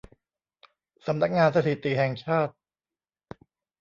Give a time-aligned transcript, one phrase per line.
[1.05, 2.53] สำนักงานสถิติแห่งชาติ